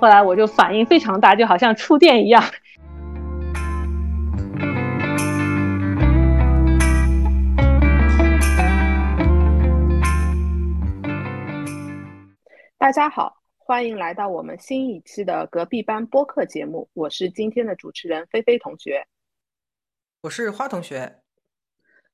[0.00, 2.42] 后来我就反应非常大，就好像触电一样。
[12.78, 16.88] 大家好，欢迎来到我们新一期的隔壁班播客节目。
[16.94, 19.06] 我是今天的主持人菲菲同学，
[20.22, 21.16] 我是花同学，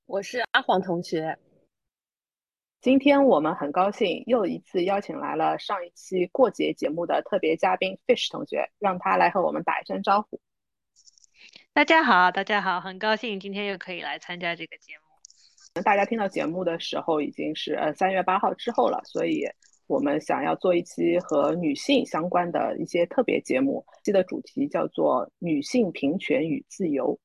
[0.07, 1.39] 我是阿黄同学。
[2.87, 10.39] 今天我们很高兴又一次邀请来了上一期过节节目的特别嘉宾 Fish 同学，让他来和我们打一声招呼。
[11.73, 15.83] 大家好，大家好，很高兴今天又可以来参加这个节目。
[15.83, 19.45] 大家听到节目的时候已经是呃三月八号之后了，所以。
[19.89, 27.17] 我们想要做一期和女性相关的一些特别节目，期的主题叫做“女性平权与自由”。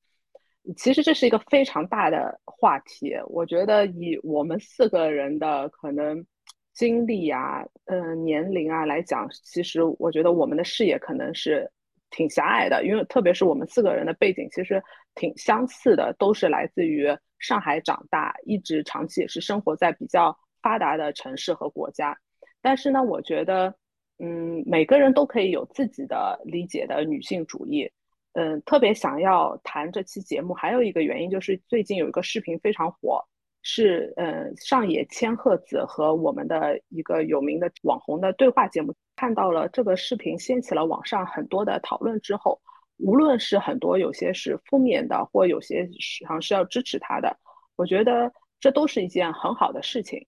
[0.76, 6.24] 其实这是一个非常大的话题，我觉得以我们四个人的可能
[6.72, 11.68] 经历啊、嗯年龄啊来讲，其实我觉得我们的视野可能是
[12.10, 14.82] 挺狭隘的，因为特别是我们四个人的背景其实
[15.14, 17.08] 挺相似的，都是来自于
[17.38, 22.16] 上海长大，一直长期也是生活在比较发达的城市和国家。
[22.60, 23.74] 但是呢，我觉得，
[24.18, 27.90] 嗯，每个人都可以有自己的理解的女性主义，
[28.34, 33.22] 嗯，特别想要谈这期节目，还有一个原因就是最近有一个视频非常火，
[33.60, 42.60] 是嗯上野千鹤子和我们的一个有名的网红的对话节目，看到了这个视频掀起了网上很多的讨论之后，
[42.96, 47.36] 无论是很多有些是负面的，或有些实际上是要支持他的，
[47.76, 50.26] 我觉得这都是一件很好的事情。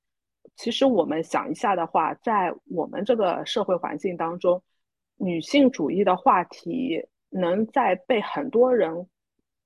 [0.57, 4.63] 其实我们想一下的话，在我们这个社会环境当中，
[5.17, 9.09] 女性主义的话题能在被很多人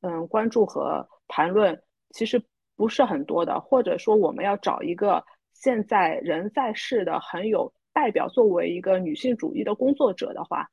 [0.01, 1.81] 嗯关注和谈论，
[2.11, 2.43] 其实
[2.77, 3.61] 不是很多的。
[3.61, 10.67] 或者说，我们要找一个现在人在世的很有代表，作为一个女性主义的工作者的话，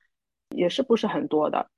[0.56, 1.70] 也是不是很多的。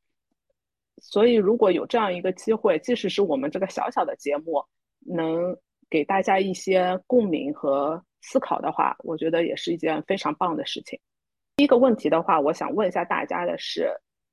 [0.97, 4.63] 所以，如果有这样一个机会，即使是我们这个小小的节目，
[4.99, 5.57] 能
[5.89, 8.03] 给大家一些共鸣和。
[8.19, 10.99] 思考的话，我觉得也是一件非常棒的事情。
[11.55, 13.89] 第一个问题的话，我想问一下大家的是，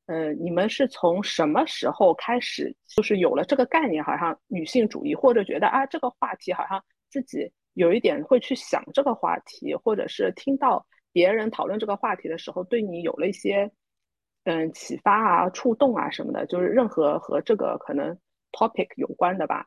[0.07, 13.71] 呃，你们是从什么时候开始，就是有了这个概念，好像女性主义，或者觉得啊，这个话题好像自己有一点会去想这个话题，或者是听到别人讨论这个话题的时候，对你有了一些
[14.45, 18.19] 嗯启发啊、触动啊什么的，就是任何和这个可能
[18.53, 19.65] topic 有关的吧。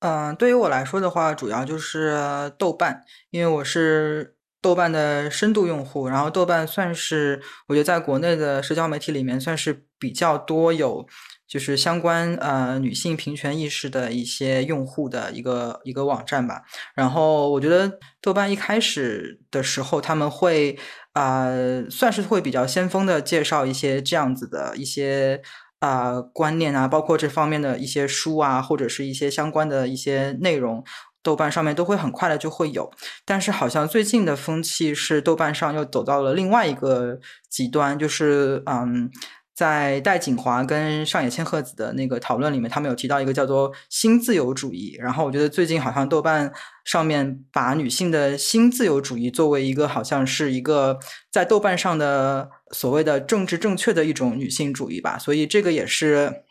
[0.00, 2.16] 嗯，对于我来说的话，主要就是
[2.58, 6.08] 豆瓣，因为我是豆瓣的深度用户。
[6.08, 11.06] 然后豆瓣算是我觉得在国内的社交媒体里面算是比较多有
[11.46, 16.62] 就是相关呃女性平权意识的一些用户的一个一个网站吧。
[16.94, 20.78] 然后我觉得豆瓣一开始的时候，他们会
[21.12, 21.48] 啊
[21.90, 25.40] 算是会比较先锋的介绍一些这样子的一些。
[25.80, 30.82] 啊，观念啊，包括这方面的一些书啊，或者是一些相关的一些内容，
[31.22, 32.90] 豆瓣上面都会很快的就会有。
[33.24, 37.18] 但是好像最近的风气是，豆瓣上又走到了另外一个
[37.48, 39.10] 极端，就是嗯。
[39.58, 44.96] 在戴锦华跟上野千鹤子的那个讨论里面，他们有提到一个叫做新自由主义。
[45.00, 46.52] 然后我觉得最近好像豆瓣
[46.84, 51.00] 上面把女性的新自由主义作为一个好像是一个
[51.32, 55.18] 在豆瓣上的所谓的政治正确的一种女性主义吧。
[55.18, 56.44] 所以这个也是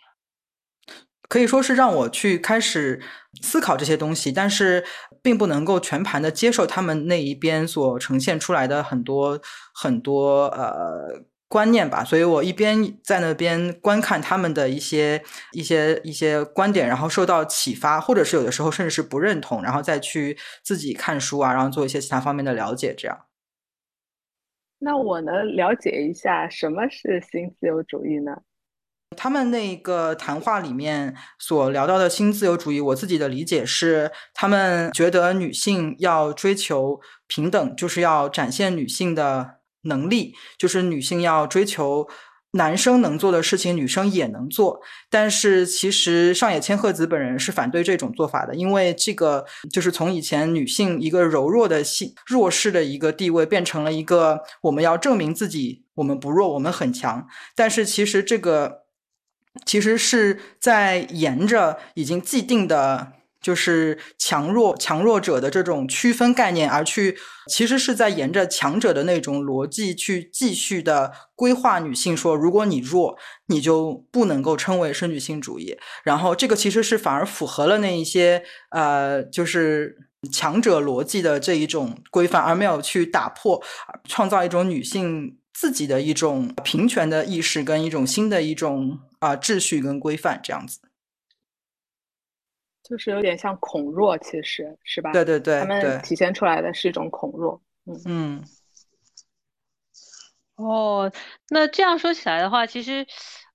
[1.28, 3.02] 可以说是让我去开始
[3.42, 4.84] 思考这些东西，但是
[5.22, 9.40] 并不能够全盘的接受他们那一边所呈现出来的很多
[9.74, 11.26] 很多呃。
[11.50, 15.24] 观念吧，所以我一边在那边观看他们的一些
[15.54, 22.94] 一些一些观点，然后受到启发，或者是有的时候甚至是不认同，然后再去自己看书啊，然后做一些其他方面的了解。
[22.94, 23.18] 这样，
[24.80, 28.42] 那我能了解一下什么是新自由主义呢？
[29.16, 39.58] 他们那个谈话里面所聊到的新自由主义，我自己的理解是，他们觉得女性要追求平等，就是要展现女性的。
[39.84, 42.06] 能力就是女性要追求
[42.52, 44.82] 男生能做的事情，女生也能做。
[45.10, 57.26] 但是其实上野千鹤子本人是反对这种做法的，因为这个就是从以前女性一个柔弱的性弱势的一个地位，变成了一个我们要证明自己，我们不弱，我们很强。
[57.56, 58.87] 但是其实这个
[59.66, 63.14] 其实是在沿着已经既定的。
[63.40, 67.16] 就是强弱强弱者的这种区分概念，而去
[67.48, 73.16] 其实是在沿着强者的那种逻辑去继续的规划女性，说如果你弱，
[73.46, 75.78] 你就不能够称为是女性主义。
[76.04, 79.96] 然后这个其实是反而符合了那一些呃，就是
[80.30, 83.64] 强者逻辑的这一种规范，而没有去打破，
[84.10, 90.80] 创造一种女性自己的一种平权的意识跟一种新的一种啊秩序跟规范这样子。
[92.84, 95.12] 就是有点像恐弱，其实是吧？
[95.12, 97.62] 对对对，他们体现出来的是一种恐弱。
[97.86, 98.44] 嗯嗯。
[100.56, 101.12] 哦，
[101.50, 103.06] 那这样说起来的话，其实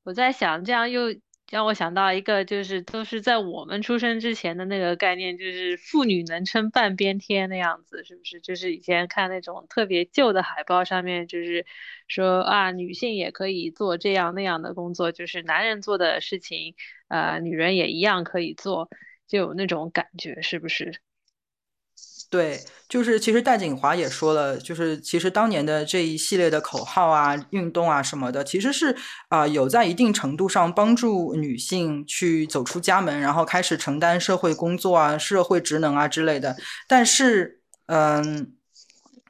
[0.03, 1.15] 我在想，这样又
[1.53, 8.41] 让我想到一个，就是都是在我们出生之前的那个概念，就是妇女能撑半边天那样子，是不是？
[8.41, 11.67] 就是以前看那种特别旧的海报上面，就是
[12.09, 16.75] 说啊，女性也可以做这样那样的工作，就是男人做的事情，
[17.09, 18.89] 呃，女人也一样可以做。
[19.29, 21.01] 就有那种感觉，是不是？
[22.33, 22.59] 对，
[22.89, 28.97] 就是其实戴锦华也说了，就是其实当年的这一系列的口号啊、运动啊什么的，其实是
[29.29, 36.57] 啊有在一定程度上帮助女性去走出家门，然后开始承担社会工作啊、社会职能啊之类的。
[36.89, 38.55] 但是，嗯，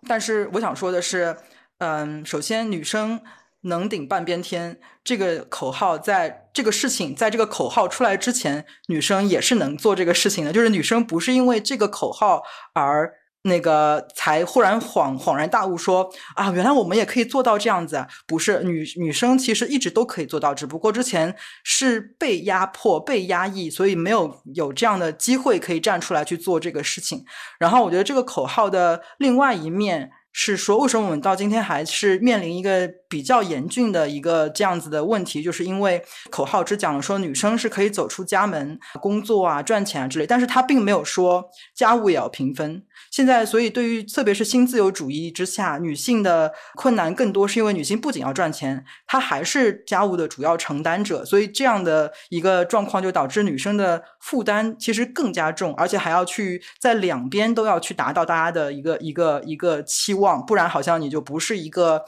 [0.06, 1.36] 但是我想说的是，
[1.78, 3.20] 嗯，首先女生。
[3.62, 10.52] 能顶半边天这个口号，在这个事情，在这个口号出来之前，女生也是能做这个事情的。
[10.52, 12.42] 就是女生不是因为这个口号
[12.74, 18.04] 而那个才忽然恍恍然大悟，说啊，原来我们也可以做到这样子。
[18.26, 27.24] 不是女女生其实一直都可以做到，只不过之前是被压迫、被压抑，所以没有有这样的机会可以站出来去做这个事情。
[27.58, 30.10] 然后我觉得这个口号的另外一面。
[30.32, 35.42] 是说，为什么我们到今天还是面临一个比较严峻的一个这样子的问题？
[35.42, 41.44] 就是因为口号只讲了说女生是可以走出家门工作啊、赚钱啊之类，但是他并没有说
[41.74, 42.82] 家务也要平分。
[43.10, 51.24] 现在，所以对于特别是新自由主义之下，女性的困难更多，是因为女性不仅要赚钱，她还是家务的主要承担者。
[51.24, 62.02] 所以这样的一个状况就导致女生的负担其实更加重，而且还要去在两边都要去达到大家的一个一个一个期望，不然好像你就不是一个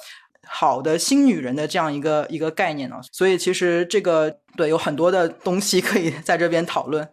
[0.46, 3.00] 好的新女人的这样一个一个概念了。
[3.12, 7.08] 所以其实这个对有很多的东西可以在这边讨论。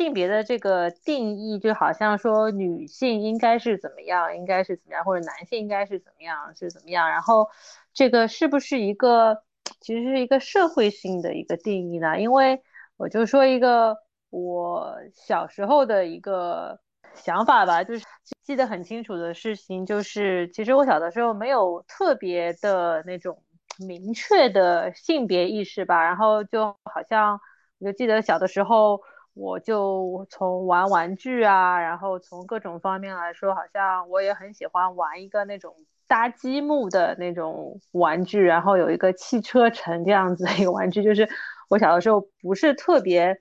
[0.00, 7.10] 性别的这个定义，就好像说女性应该是怎么样，应该是怎么样，或者男性应该是怎么样，是怎么样。
[7.10, 7.50] 然后
[7.92, 9.42] 这个是不是一个，
[9.78, 12.18] 其实是一个社会性的一个定义呢？
[12.18, 12.62] 因为
[12.96, 13.94] 我就说一个
[14.30, 16.80] 我小时候的一个
[17.14, 18.06] 想法吧，就是
[18.42, 23.42] 记得很清楚的事情，就是其实我小的时候没有特别的那种
[23.86, 27.38] 明确的性别意识吧，然后就好像
[27.80, 29.02] 我就记得小的时候。
[29.34, 35.74] 我就从玩玩具啊，然后从各种方面来说，好像我也很喜欢玩一个那种
[36.06, 41.02] 搭积木的那种玩具，然后有一个汽车城这样子的一个玩具。
[41.02, 41.28] 就是
[41.68, 43.40] 我小的时候不是特别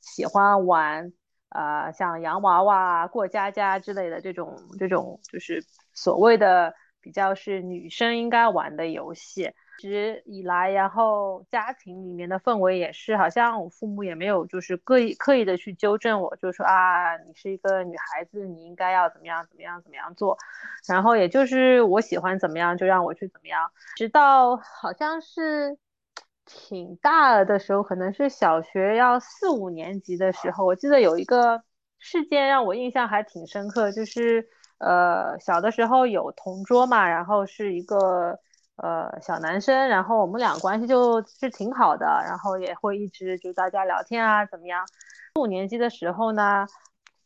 [0.00, 1.12] 喜欢玩，
[1.48, 5.64] 呃，像洋娃娃、过家家之类的这种这种，就是
[5.94, 9.52] 所谓的比较是女生应该玩的游戏。
[9.78, 20.36] 一直以来，然后家庭里面的氛围也是，好像我父母也没有就是刻意刻意的去纠正我，就说啊，你是一个女孩子，你应该要怎么样怎么样怎么样做。
[20.86, 23.70] 然后也就是我喜欢怎么样就让我去怎么样。
[23.96, 25.78] 直到好像是
[26.44, 31.62] 挺大的时候，可能是小学要四五年级的时候，我记得有一个
[31.98, 34.46] 事件让我印象还挺深刻，就是
[34.80, 38.40] 呃小的时候有同桌嘛，然后是一个。
[38.82, 44.86] 呃，小男生，然后我们俩关系就是挺好的，然后也会一直就大家聊天啊，怎么样？
[45.38, 46.66] 五年级的时候呢，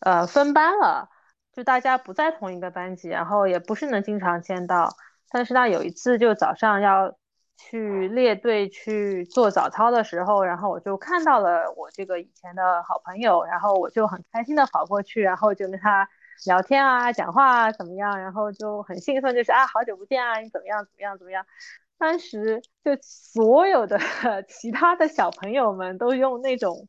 [0.01, 1.09] 呃，分班了，
[1.53, 4.97] 就大家不在同一个班级，然后也不是能经常见到。
[5.31, 7.15] 但是呢，有一次就早上要
[7.57, 16.09] 去列队去做早操的时候，然后我就看到了我这个以前的好朋友，然后我就很开心的跑过去，然后就跟他。
[16.47, 18.19] 聊天啊，讲话啊，怎么样？
[18.21, 20.85] 然后就很兴奋，就是啊，好久不见啊，你怎么样？
[20.85, 21.17] 怎么样？
[21.19, 21.47] 怎么样？
[21.97, 23.99] 当时就所有的
[24.49, 26.89] 其他的小朋友们都用那种，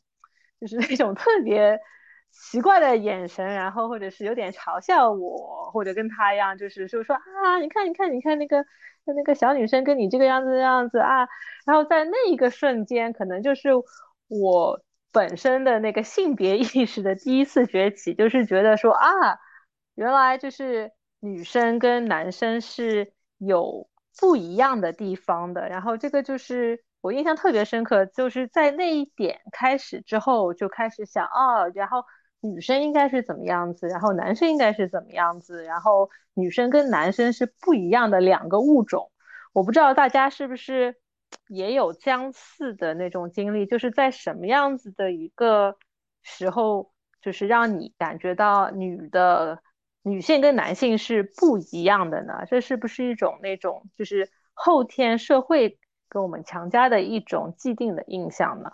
[0.59, 1.79] 就是那种特别
[2.31, 8.65] 奇怪的眼神，然后或者是有点嘲笑我，或者跟他一样，就是就说啊，你看，你看，你看那个
[9.05, 11.27] 那个小女生跟你这个样子的样子啊。
[11.65, 13.69] 然后在那一个瞬间，可能就是
[14.27, 14.81] 我。
[15.15, 19.07] 本身的那个性别意识的第一次崛起，就是觉得说啊，
[19.95, 20.91] 原来就是
[21.21, 23.87] 女生跟男生是有
[24.19, 25.69] 不一样的地方的。
[25.69, 32.03] 然后这个就是我印象特别深刻，就是在那一点开始之后，就开始想哦，然后
[32.41, 39.13] 女生应该是怎么样子，然后男生应该是怎么样子，然后女生跟男生是不一样的两个物种。
[39.53, 40.97] 我不知道大家是不是。
[41.47, 45.77] 也有相似的那种经历，就是在什么样子的一个
[46.23, 46.91] 时候，
[47.21, 49.61] 就是让你感觉到女的
[50.01, 52.45] 女性跟男性是不一样的呢？
[52.47, 55.79] 这是不是一种那种就是后天社会
[56.09, 58.71] 给我们强加的一种既定的印象呢？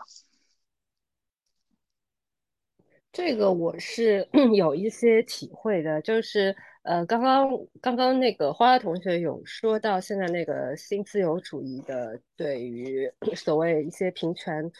[3.12, 7.48] 这个我是 有一些体会的，就是呃，刚刚
[7.80, 14.72] 刚刚那个花花同学有说到现在那个新自由主义的对于所谓一些平权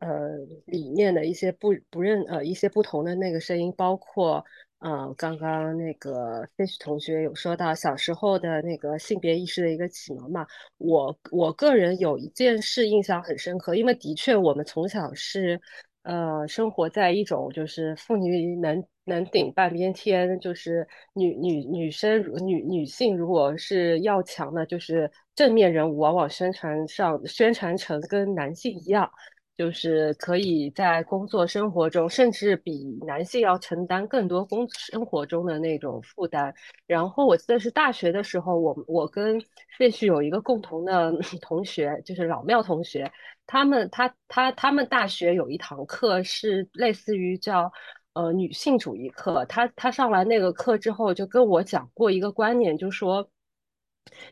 [0.00, 0.30] 呃
[0.66, 4.44] 理念的一些不不认呃一些不同的那个声音，包括
[4.80, 10.44] 呃刚刚那个 fish 同学有说到小时候的那个性别意识的一个启蒙嘛，
[10.78, 15.60] 我我个人有一件事印象很深刻，因为的确我们从小是。
[16.04, 29.10] 呃，生活在一种就是妇女能能顶半边天，就是女女女生女女性如果是要强的，就是正面人物，往往宣传上宣传成跟男性一样，
[29.56, 36.54] 就是可以在工作生活中，甚至比男性要承担更多工生活中的那种负担。
[36.86, 39.40] 然后我记得是大学的时候，我我跟
[39.78, 43.10] 费旭有一个共同的 同学，就是老庙同学。
[43.46, 47.70] 他们他他他们大学有一堂课是类似于叫
[48.14, 53.28] 呃女性主义课，他他上完那个课之后就跟我讲过一个观念，就说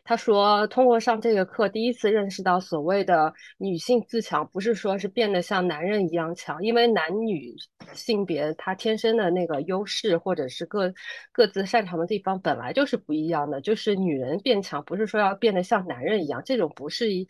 [0.03, 7.53] 他说通过上这个课，第一次认识到所谓的女性自强，不是说是变得像男人一样强，因为男女
[7.93, 10.93] 性别他天生的那个优势或者是各
[11.31, 17.27] 各自擅长的地方本来就是不一样的，就是女人变强不是说要变得像男人一样，这种不是一。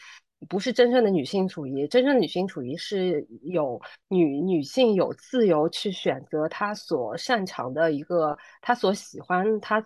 [0.50, 9.84] 不是真正的女性主义，真正的女性主义是有女女性有自由去选择她所擅长的一个，她所喜欢她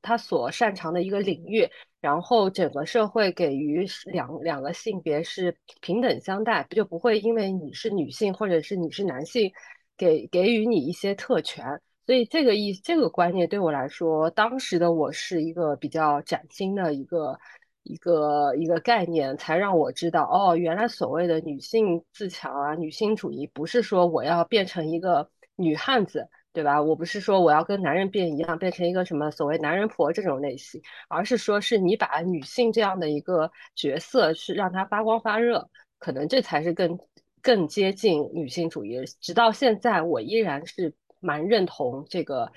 [0.00, 1.68] 她所擅长的一个领域，
[2.00, 9.52] 然后整个社会给予两两个性别是平等相待，就不会因为你是女性或者是你是男性，
[9.96, 11.64] 给给予你一些特权。
[12.04, 17.38] 所以这个意这个观念对我来说，当时的我是一个比较崭新的一个。
[17.82, 26.80] 一个一个概念，才让我知道哦，原来所谓的女性自强啊，女性主义不是说我要变成一个女汉子，对吧？
[26.80, 36.98] 我不是说我要跟男人变一样，变成一个什么所谓男人婆这种类型，而是说是你把女性这样的一个角色是让她发光发热，可能这才是更
[37.42, 39.04] 更接近女性主义。
[39.20, 42.52] 直到现在，我依然是蛮认同这个。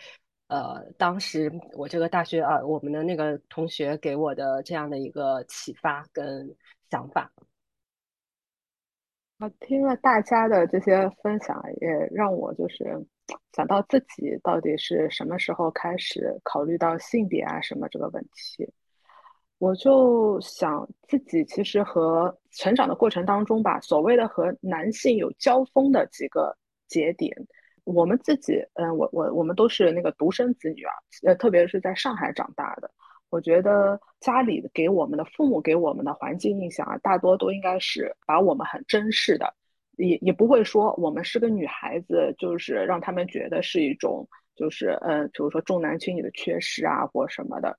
[0.47, 6.55] 呃，当时我这个大学啊，我们的那个同学给我的这样的一个启发跟
[6.89, 7.31] 想法。
[9.39, 12.85] 啊，听了大家的这些分享，也让我就是
[13.53, 18.71] 想到自己到底是什么时候开始考虑到性别啊什么这个问题。
[19.57, 26.55] 我就想自己其实和成长的过程当中吧，所谓的和男性有交锋的几个
[26.87, 27.35] 节点。
[27.85, 30.91] 我们自己，嗯，我我我们都是那个独生子女啊，
[31.25, 32.91] 呃，特别是在上海长大的，
[33.29, 39.53] 我觉得家里给我们的父母给我们的环境印象啊，大多都应该是把我们很珍视的，
[39.97, 47.77] 也也不会说我们是个女孩子，就是让他们觉得是一种，就是呃，比如说重男轻女的缺失啊或什么的，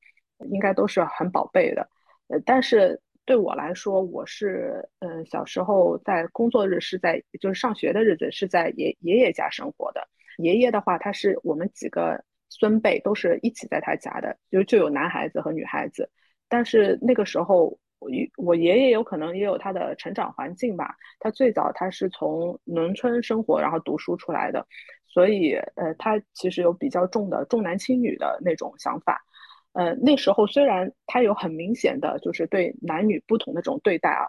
[0.50, 1.88] 应该都是很宝贝的，
[2.28, 3.00] 呃，但是。
[3.26, 10.09] 对我来说，我是嗯，小时候在工作日是在就是上学的日子是在爷爷爷家生活的。
[10.38, 16.09] 爷爷的话，他是我们几个孙辈都是一起在他家的，就就有男孩子和女孩子。
[16.49, 24.64] 但是那个时候，我我爷爷有可能也有他的成长环境吧，他最早他是从农村生活然后读书出来的，
[25.04, 29.21] 所以呃，他其实有比较重的重男轻女的那种想法。
[29.76, 34.25] 呃，那时候虽然他有很明显的就是对男女不同的这种对待啊，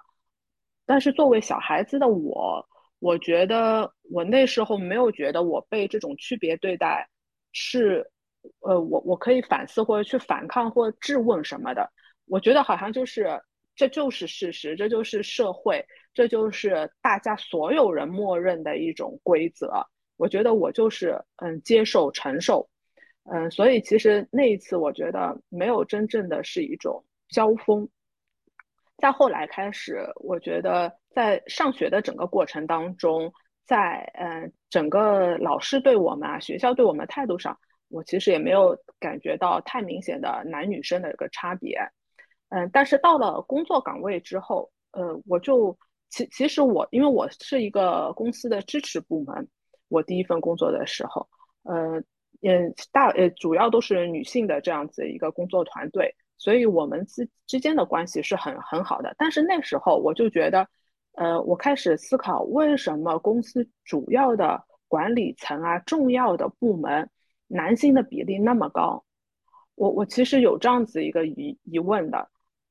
[0.86, 2.68] 但是作为小孩子的我，
[3.00, 7.08] 我觉得我那时候没有觉得我被这种区别对待
[7.54, 8.12] 是，
[8.60, 11.90] 呃，我我可以反思或者去反抗或质问什么的。
[12.26, 13.42] 我觉得好像就是
[13.74, 19.88] 这就是事实，这就是社会，这就是大家所有人默认的一种规则。
[20.18, 22.70] 我觉得我就是嗯接受承受。
[23.30, 27.86] 嗯，所以其实那一次，我觉得没有真正的是一种交锋。
[28.98, 33.30] 再后来开始，我觉得在上学的整个过程当中，
[33.66, 41.78] 在嗯整个老师对我们啊，学校对我们态度上，我其实也没有感觉到太明显的男女生的一个差别。
[42.48, 45.78] 嗯，但是到了工作岗位之后，呃，我就
[46.10, 49.48] 其其实我因为我是一个公司的支持部门，
[49.90, 51.28] 我第一份工作的时候，
[51.64, 52.02] 呃。
[52.42, 59.16] 嗯，大呃，主要都是女性的这样子一个工作团队，所以我们之之间的关系是很很好的。
[59.18, 60.68] 但是那时候我就觉得，
[61.14, 67.10] 呃，我开始思考为什么公司主要的管理层啊、重要的部门，
[67.48, 69.04] 男性的比例那么高？
[69.76, 72.30] 我我其实有这样子一个疑疑问的，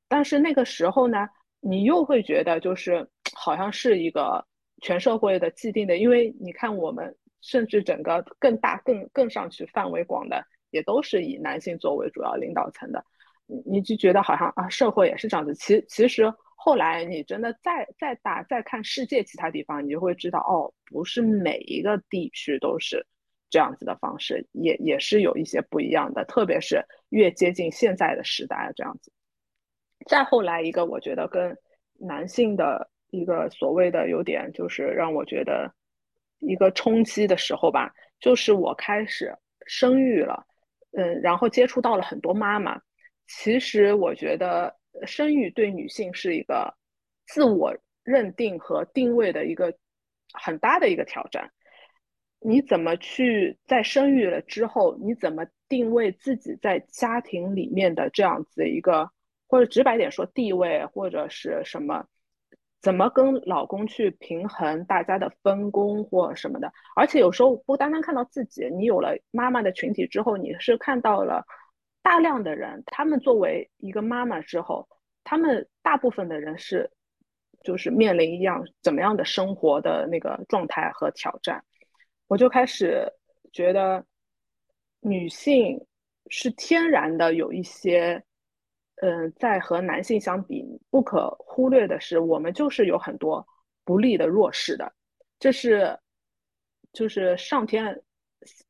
[0.09, 1.29] 但是那个时候呢，
[1.61, 4.47] 你又会觉得就是好像是一个
[4.81, 7.17] 全社会的既定的，因为你看我们
[7.47, 13.05] 甚至整个更大、更更上去范围广的，也都是以男性作为主要领导层的，
[13.47, 15.55] 你你就觉得好像啊，社会也是这样子。
[15.55, 23.07] 其其实后来你真的再再大再看世界其他地方，你就会知道哦，不是每一个地区都是。
[23.49, 29.13] 这样子的方式也也是有一些不一样的，特别是越接近现在的时代这样子。
[30.05, 31.57] 再后来一个，我觉得跟
[31.95, 35.73] 男性的一个所谓的有点就是让我觉得
[36.39, 39.35] 一个冲击的时候吧，就是我开始
[39.67, 40.47] 生育了，
[40.93, 42.81] 嗯，然后接触到了很多妈妈。
[43.27, 46.73] 其实我觉得生育对女性是一个
[47.27, 49.77] 自我认定和定位的一个
[50.33, 51.51] 很大的一个挑战。
[52.39, 59.11] 你怎么去在生育了之后，你怎么定位自己在家庭里面的这样子一个，
[59.49, 62.07] 或者直白点说地位或者是什么，
[62.81, 66.73] 怎么跟老公去平衡大家的分工或什么的？
[66.95, 71.45] 而且有时候不单单看到自己，你有了妈妈的群体之后，你是看到了
[72.03, 74.89] 大量的人，他们作为一个妈妈之后，
[75.25, 76.89] 他们大部分的人是
[77.65, 81.65] 就是面临一样怎么样的生活的那个状态和挑战。
[82.29, 83.13] 我就开始
[83.53, 84.05] 觉得，
[85.01, 85.85] 女性
[86.29, 88.23] 是天然的有一些，
[89.03, 93.47] 嗯，在和男性相比不可忽略的是，我们就是有很多
[93.85, 94.91] 不利的弱势的，
[95.39, 95.99] 这是
[96.93, 98.03] 就是上天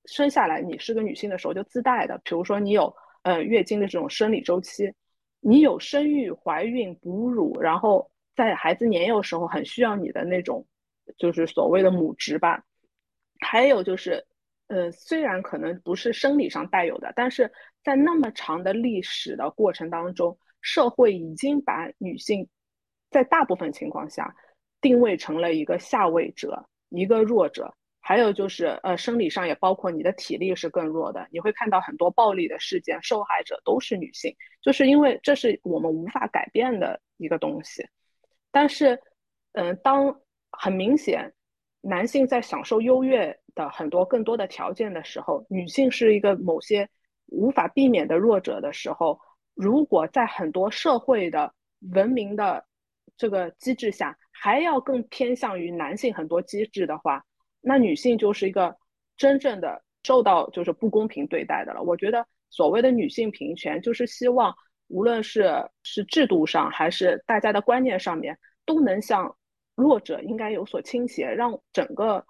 [0.07, 2.21] 生下来你是个女性的时候就自带的。
[2.25, 2.93] 比如说你有
[3.23, 4.93] 呃月经的这种生理周期，
[5.41, 10.67] 你有生育、怀孕、哺乳，然后在孩子年幼时候很需要你的那种，
[11.17, 12.65] 就是所谓的母职吧。
[13.41, 14.27] 还有就是，
[14.69, 17.53] 呃，虽然可能不是生理上带有的，但是
[17.87, 22.49] 在那么长的历史的过程当中，社会已经把女性
[23.11, 24.35] 在大部分情况下
[24.81, 27.73] 定位成了一个下位者，一个弱者。
[28.01, 31.29] 还有就是，呃，生理上也包括你的体力是更弱的。
[31.31, 37.87] 你会看到很多暴力的事件，受害者都是女性，就是因为这是我们无法改变的一个东西。
[38.51, 39.01] 但是，
[39.53, 40.21] 嗯，当
[40.51, 41.33] 很明显。
[41.83, 46.89] 男性在享受优越的很多更多的条件的时候，女性是一个某些
[47.27, 49.21] 无法避免的弱者的时候，
[49.55, 51.53] 如果在很多社会的
[51.93, 52.65] 文明的
[53.17, 57.25] 这个机制下，还要更偏向于男性很多机制的话，
[57.61, 58.77] 那女性就是一个
[59.17, 61.83] 真正的受到就是不公平对待的了。
[61.83, 64.55] 我觉得所谓的女性平权，就是希望
[64.89, 69.37] 无论是是制度上还是大家的观念上面，都能向。
[69.77, 72.25] 弱者应该有所倾斜，让整个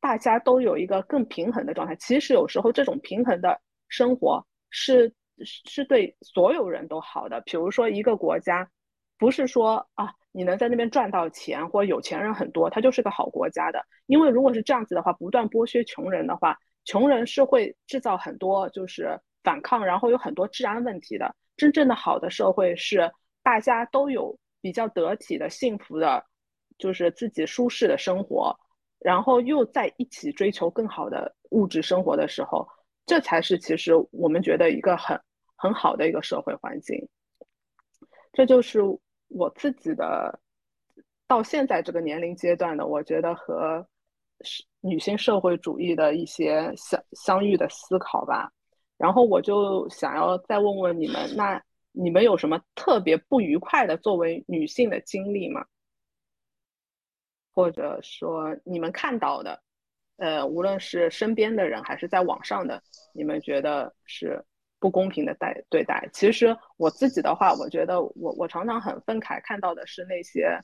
[0.00, 1.94] 大家都有一个更平衡的状态。
[1.94, 3.60] 其实有时候这种平衡的
[3.92, 5.12] 生活是
[5.44, 7.40] 是对所有人都好的。
[7.42, 8.70] 比如说一个国家，
[9.18, 13.84] 不是说啊你能在那边赚到钱或有钱人很多，它就是个好国家的。
[14.06, 21.36] 因为如果是这样子的话，不断剥削穷人的话，穷人是会制造很多就是反抗，然后有很多治安问题的。
[21.56, 26.24] 真正的好的社会是大家都有比较得体的幸福的。
[26.78, 28.58] 就是自己舒适的生活，
[28.98, 32.66] 然后又在一起追求更好的物质生活的时候，
[33.04, 35.20] 这才是其实我们觉得一个很
[35.56, 37.08] 很好的一个社会环境。
[38.32, 38.80] 这就是
[39.28, 40.40] 我自己的
[41.26, 43.86] 到现在这个年龄阶段的，我觉得和
[44.80, 48.50] 女性社会主义的一些相相遇的思考吧。
[48.96, 55.64] 然后我就想要再问问你们，那你们有什么特别不愉快的作为女性的经历吗？
[57.52, 59.62] 或者说你们看到的，
[60.18, 62.80] 呃，无论是身边的人还是在网上的，
[63.12, 64.44] 你们觉得是
[64.78, 66.08] 不公平的待对待。
[66.12, 70.58] 其实我自己的话，我觉得我我常常很愤慨，看到的是那些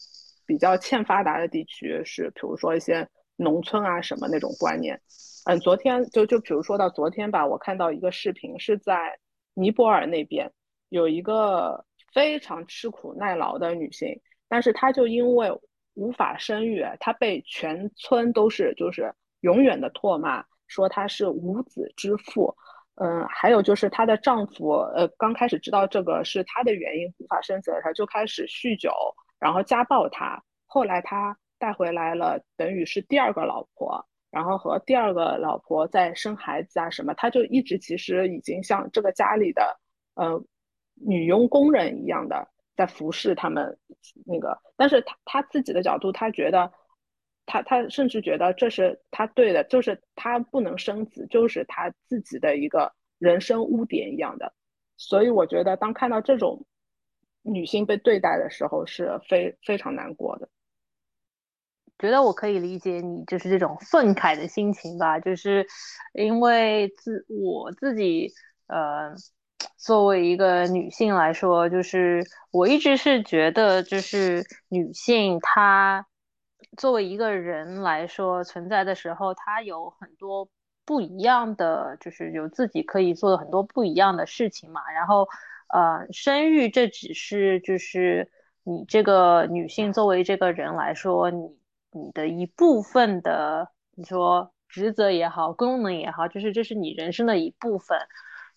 [0.47, 5.01] 比较欠发达的地区，是比如说一些农村啊什么那种观念。
[5.47, 9.19] 嗯，昨天就就比如说到昨天吧，我看到一个视频，是在
[9.55, 10.53] 尼泊尔那边
[10.89, 15.59] 有一个非常吃苦耐劳的女性，但是她就因为。
[15.95, 22.55] 无法生育，她被全村都是就是永远的唾骂，说她是无子之妇。
[22.97, 28.91] 嗯，还有就是她的丈夫，呃，刚开始知道这个是她的原因无法生子，他就开始酗酒，
[29.39, 30.43] 然后家暴她。
[30.67, 39.79] 后来他带回来了，等于是第二个老婆，然后和第二个老婆在生孩子啊什么，他就一直其实已经像这个家里的
[40.15, 40.43] 呃
[40.95, 42.49] 女佣工人一样的。
[42.77, 43.77] 在服侍他们，
[44.25, 46.73] 那个，但是他他自己的角度，他觉得
[47.49, 54.53] 他他甚至觉得这是他对的，就是他不能生子，就是他自己的一个人生污点一样的。
[54.97, 56.67] 所以我觉得，当看到这种
[57.43, 60.49] 女性被对待的时候，是非非常难过的。
[61.99, 65.67] 觉得我可以理解你就是这种愤慨的心情吧，就是
[66.13, 68.31] 因为自我自己
[68.67, 69.15] 呃。
[69.77, 76.07] 作为一个女性来说，就是我一直是觉得，就是女性她
[76.77, 80.49] 作为一个人来说存在的时候，他有很多
[80.85, 84.91] 不一样的，就是有自己可以做的很多不一样的事情嘛。
[84.93, 85.29] 然后，
[85.69, 88.31] 呃，生育这只是就是
[88.65, 91.59] 你这个女性作为这个人来说，你
[91.91, 97.99] 你的一部分的，你说职责也好，功能也好，就是这是你人生的一部分。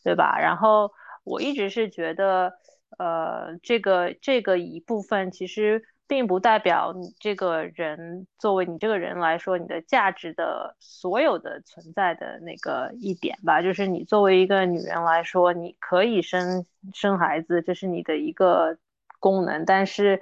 [0.03, 0.39] 对吧？
[0.39, 0.91] 然后
[1.23, 2.53] 我一直是觉得，
[2.97, 13.61] 呃，这个这个一部分其实并不代表你这个人作为你这个人来说，你的价值的所有的存在的那个一点吧。
[13.61, 18.77] 就是你作为一个女人来说，你可以生生孩子，这是你的一个
[19.21, 20.21] 功能，但是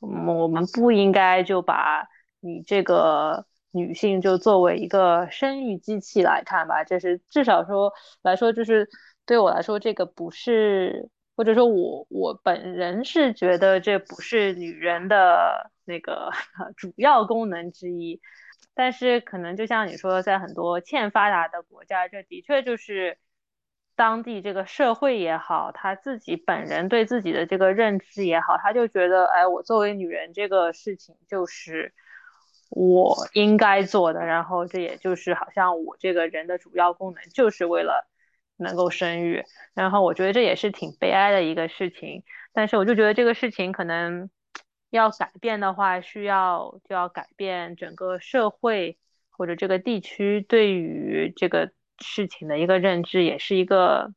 [0.00, 2.08] 我们不应该就把
[2.40, 3.44] 你这个。
[3.72, 8.88] 女性就作为一个生育机器来看吧，就是至少说来说，就是
[9.26, 16.30] 对我来说，这个不是，或者说我我本人是觉得这不是女人的那个
[16.76, 18.20] 主要功能之一。
[18.74, 23.18] 但是可能就像你说，在很多欠发达的国家，这的确就是
[23.94, 31.94] 当地这个社会也好，他自己本人对自己的这个认知也好，他就觉得，哎，我作为女人这个事情就是。
[32.68, 38.08] 我应该做的，然后这也就是好像我这个人的主要功能就是为了
[38.56, 42.22] 能够生育，然后我觉得这也是挺悲哀的一个事情。
[42.52, 44.30] 但是我就觉得这个事情可能
[44.90, 48.98] 要改变的话，需要就要改变整个社会
[49.30, 54.12] 或者这个地区对于这个事情的一个认知，也是一个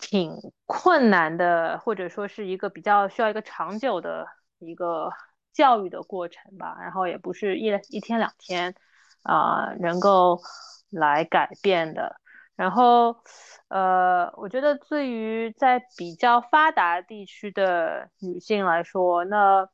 [0.00, 0.32] 挺
[0.66, 4.26] 困难的，或者说是一个比较需要一个长久的
[4.58, 5.10] 一个。
[5.56, 8.74] 教育的过程吧，然后也不是一一天两天，
[9.22, 10.38] 啊，能够
[10.90, 12.20] 来改变的。
[12.56, 13.16] 然后，
[13.68, 19.68] 呃，我觉得对于在比较发达地区的女性来说，那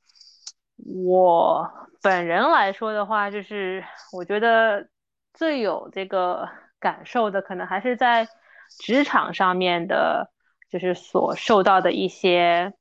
[0.76, 1.70] 我
[2.02, 4.88] 本人来说的话，就是我觉得
[5.32, 6.48] 最有这个
[6.80, 8.26] 感受的，可能还是在
[8.80, 10.30] 职场上面的，
[10.68, 12.74] 就是所受到的一些。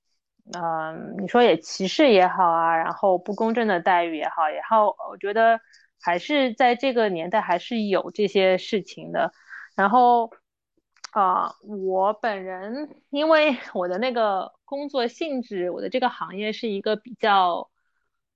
[0.53, 5.61] 嗯，你说也歧视也好啊，然后不公正的待遇也好，也好，我觉得
[6.01, 9.31] 还是在这个年代还是有这些事情的。
[9.81, 10.31] 然后
[11.11, 17.71] 啊，我本人因为 我的那个工作性质，我的这个行业是一个比较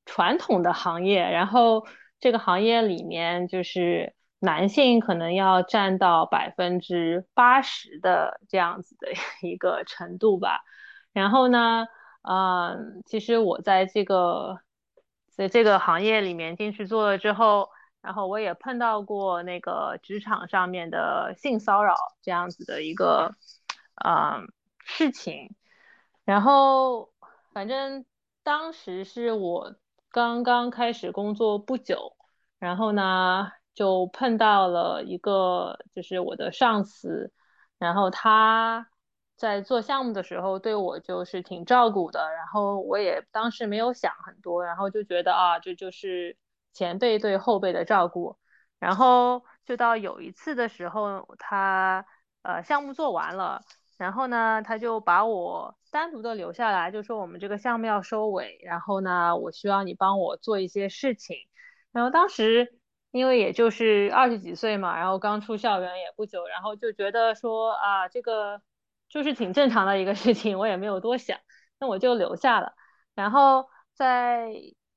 [0.05, 1.85] 传统的行业，然后
[2.19, 9.09] 这个行业里面就是男性可能要占到百分之八十的这样子的
[9.47, 10.61] 一个程度吧。
[11.13, 11.85] 然后呢？
[12.27, 14.57] 嗯，其实我在这个
[15.29, 17.69] 在这个行业里面进去做了之后，
[18.05, 23.33] 然后我也碰到过那个职场上面的性骚扰这样子的一个
[24.05, 24.47] 嗯
[24.85, 25.55] 事情。
[26.23, 27.11] 然后
[27.51, 28.05] 反正
[28.43, 29.75] 当时是我
[30.11, 32.15] 刚刚开始工作不久，
[32.59, 37.33] 然后呢就碰到了一个就是我的上司，
[37.79, 38.87] 然后他。
[39.37, 46.37] 在做项目的时候，对我就是挺照顾的，然后我也当时没有想很多，然后就觉得啊，这就是
[46.75, 48.37] 前辈对后辈的照顾。
[48.77, 52.05] 然后就到有一次的时候，他
[52.43, 53.63] 呃项目做完了，
[53.97, 61.35] 然后呢他就把我单独的留下来，就说我们这个项目要收尾，然后呢我需要你帮我做一些事情。
[61.91, 62.77] 然后当时
[63.09, 68.61] 因为也就是二十几岁嘛，然后刚出校园也不久，然后就觉得说啊这个。
[69.07, 71.39] 就是挺正常的一个事情，我也没有多想，
[71.79, 72.73] 那我就留下了。
[73.13, 74.51] 然后在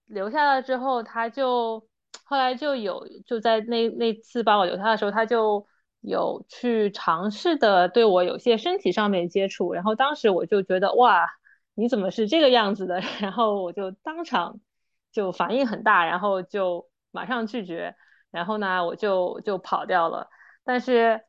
[0.09, 1.87] 留下了之后，他就
[2.25, 5.66] 后来就有就在那那次把我留下的时候，他就
[6.01, 9.73] 有去尝试的对我有些身体上面接触。
[9.73, 11.29] 然后当时我就觉得哇，
[11.75, 13.01] 你怎么是这个样子的？
[13.21, 14.61] 然后我就当场
[15.12, 17.94] 就反应很大，然后就马上拒绝。
[18.31, 20.29] 然后呢，我就就跑掉了。
[20.64, 21.23] 但是。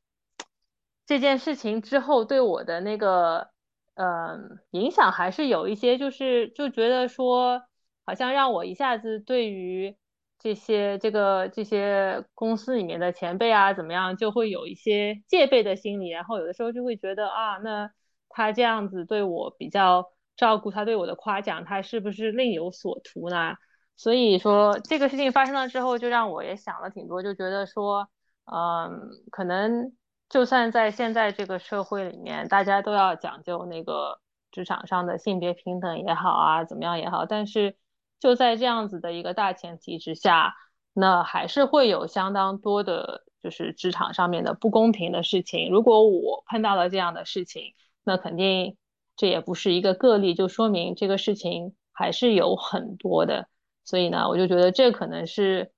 [1.05, 3.49] 这件事情之后对我的那个，
[3.95, 7.63] 嗯，影响还是有一些，就是就觉得说，
[8.09, 9.95] 好像让我一下子对于
[10.39, 17.91] 这些这个这些公司里面的前辈啊，怎么样，就会有一些戒备的心理，然后有的时候就会觉得啊，那
[18.29, 23.53] 他这样子对我比较照顾，他对我的夸奖，他是不是另有所图呢？
[23.95, 28.09] 所以说这个事情发生了之后，就让我也想了挺多，就觉得说，
[28.45, 29.93] 嗯，可能
[30.29, 34.19] 就算在现在这个社会里面，大家都要讲究那个
[34.51, 37.75] 职场上的性别平等也好啊，怎么样也好，但是
[38.19, 40.53] 就在这样子的一个大前提之下，
[40.93, 45.71] 那还是会有相当多的，就是职场上面的不公平的事情。
[45.71, 48.75] 如果我碰到了这样的事情，那肯定
[49.15, 53.47] 这也不是一个个例，就说明这个事情还是有很多的。
[53.85, 55.71] 所以呢，我就觉得这可能是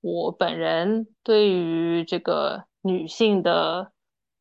[0.00, 3.92] 我本人对于这个女性的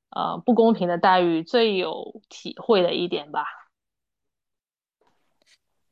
[0.09, 3.45] 呃不公平的待遇最有体会的一点吧。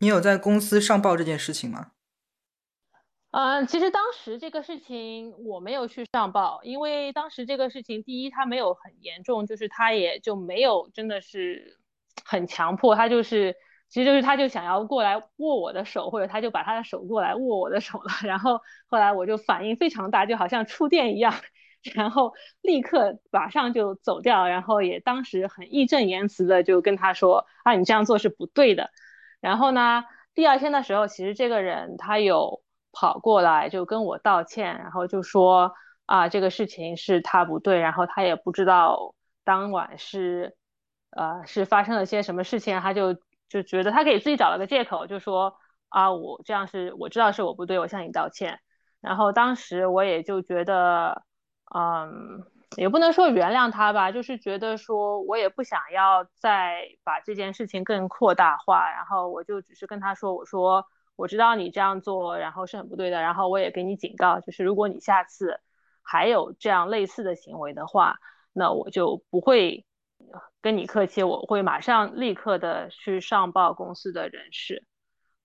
[0.01, 1.91] 你有在公司上报这件事情吗？
[3.29, 11.77] 嗯，其实当时这个事情我没有去上报，因为当时这个事情，第一它没有很严重，就是他也就没有真的是
[12.25, 13.55] 很强迫，他就是。
[13.93, 18.13] 其实就是他，就想要过来握我的手，或者他就把他的手过来握我的手了。
[18.23, 21.33] 然后后来我就反应非常大，就好像触电一样，
[21.93, 24.47] 然后立刻马上就走掉。
[24.47, 28.91] 然后也当时很义正言辞的就跟他说：“啊，你这样做是不对的。”
[29.41, 32.61] 然后呢，第二天的时候，其实这个人他有
[32.93, 35.73] 跑过来就跟我道歉，然后就说
[36.07, 40.55] ：“啊，这个事情是他不对，然后他也不知道当晚是，
[41.09, 43.17] 呃，是发生了些什么事情，他就。”
[43.51, 45.57] 就觉得他给自己找了个借口，就说
[45.89, 48.61] 啊，我这样是我知道是我不对，我向你道歉。
[49.01, 51.21] 然后当时我也就觉得，
[51.75, 52.45] 嗯，
[52.77, 58.89] 也不能说原谅他吧，就是觉得说我也不想要再把这件事情更扩大化。
[58.91, 63.21] 然后我就只是跟他说，我说我知道你这样做，然后是很不对的。
[63.21, 65.59] 然后我也给你警告，就是如果你下次
[66.01, 68.17] 还有这样类似的行为的话，
[68.53, 69.85] 那我就不会。
[70.61, 74.85] 跟你客气，我会马上立刻的去上报公司的人事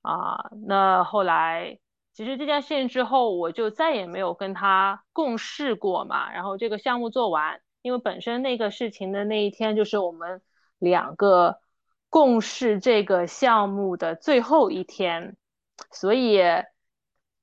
[0.02, 0.50] 啊。
[0.66, 1.78] 那后来
[2.16, 6.32] 其实这件事情之后，我就再也没有跟他共事过嘛。
[6.32, 10.40] 然后这个项目做完，因为本身那个事情的那一天就是我们
[10.78, 11.60] 两个
[12.08, 15.36] 共事这个项目的最后一天，
[15.92, 16.40] 所以。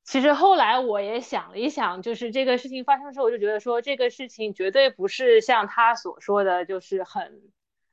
[0.06, 7.42] 其实后来我也想了一想，就是这个事情发生之后，我就觉得说这个事情绝对不是像他所说的，就是很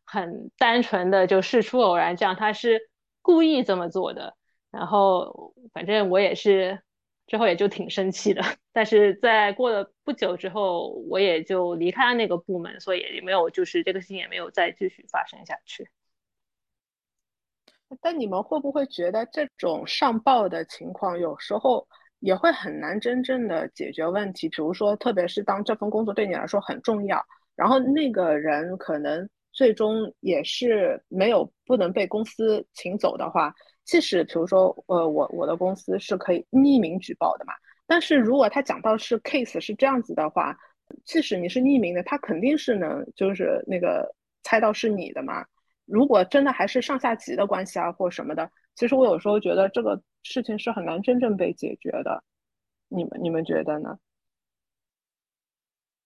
[0.04, 2.90] 很单纯的就事出偶然这样，他是
[3.22, 4.34] 故意这么做的。
[4.70, 6.80] 然后反正我也是
[7.26, 15.88] 之后也就挺生气的， 但是在过了不久之后，我也就离开了那个部门，所以也没有就是这个事情也没有再继续发生下去。
[18.00, 21.87] 但你们会不会觉得这种上报的情况有时候？
[22.22, 27.18] 也会很难真正的解决问题，比如说，特别是当这份工作对你来说很重要，
[27.56, 33.54] 然后那个人可能最终也是没有不能被公司请走的话，
[33.90, 37.53] 即使比如说，呃，我我的公司是可以匿名举报的嘛，
[37.88, 40.57] 但是如果他讲到是 case 是这样子的话，
[41.05, 44.09] 即使你是匿名的，他肯定是能就是那个
[44.44, 45.44] 猜到是你的嘛。
[45.87, 48.48] 如果真的还是上下级的关系啊，或什么的。
[48.76, 52.22] 其实我有时候觉得这个事情是很难真正被解决的，
[52.87, 53.98] 你们你们觉得呢？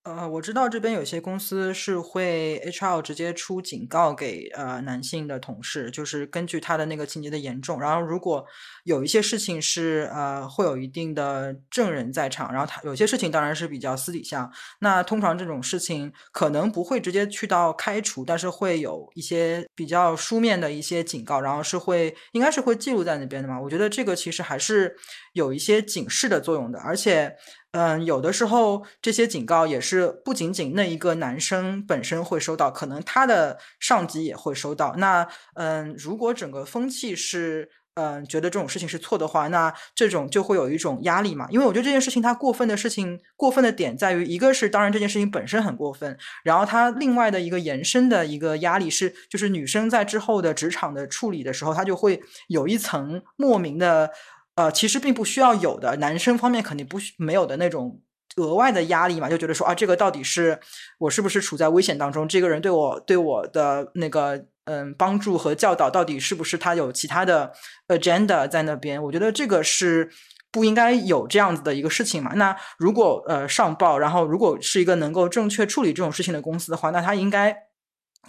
[0.04, 8.44] 呃，我知道这边有些公司是会 HR 直接出警告给呃男性的同事，就是根据他的那个情节的严重，然后如果
[8.84, 23.58] 有一些事情是呃会有一定的证人在场，然后他有些事情当然是比较私底下，那通常这种事情可能不会直接去到开除，但是会有一些比较书面的一些警告，然后是会应该是会记录在那边的嘛。
[23.58, 24.94] 我觉得这个其实还是
[25.32, 27.34] 有一些警示的作用的，而且。
[27.74, 34.94] 嗯，有的时候这些警告也是不仅仅那一个男生本身会收到，可能他的上级也会收到。
[34.96, 41.48] 那嗯，如果整个风气是嗯觉得这种事情是错的话，那这种就会有一种压力嘛。
[41.50, 54.12] 因为我觉得这件事情它过分的事情，过分的点在于，一个是当然这件事情本身很过分，然后它另外的一个延伸的一个压力是，就是女生在之后的职场的处理的时候，她就会有一层莫名的。
[54.56, 58.00] 呃，其实并不需要有的，男生方面肯定不没有的那种
[58.36, 60.60] 额外的压力嘛，就觉得说啊，这个到底是
[60.98, 62.28] 我是不是处在危险当中？
[62.28, 67.52] 这个人对我对我的那个嗯帮助和教导，到底是不是他有其他的
[67.88, 69.02] agenda 在那边？
[69.02, 70.08] 我觉得这个是
[70.52, 72.32] 不应该有这样子的一个事情嘛。
[72.34, 77.56] 那如果呃上报，然后如果是一个能够正确处理这种事情的公司的话，那他应该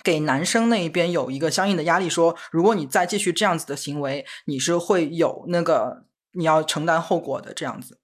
[0.03, 6.05] 给男生那一边有一个相应的压力，说如果你再继续这样子的行为，你是会有那个。
[6.35, 7.97] 你要承担后果的这样子。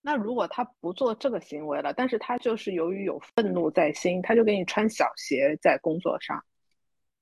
[0.00, 6.42] 那如果他不做这个行为了，但是他就是由于有愤怒在心，他就给你穿小鞋在工作上，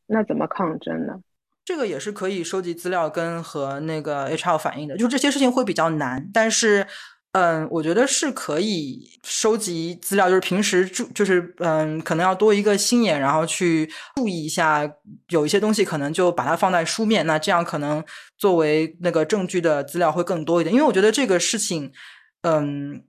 [0.06, 1.20] 那怎么抗争呢？
[1.64, 6.86] 这个也是可以收集资料跟和那个 HR 反映的，就这些事情会比较难，但是。
[7.32, 14.82] 嗯，我觉得是可以收集资料，就是平时注，就是嗯，可能要多一个心眼，然后去注意一下，
[15.28, 18.04] 有一些东西可能就把它放在书面，那这样可能
[18.40, 20.74] 作为那个证据的资料会更多一点。
[20.74, 21.92] 因为我觉得这个事情，
[22.40, 23.04] 嗯，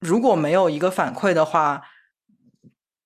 [0.00, 1.82] 如果没有一个反馈的话。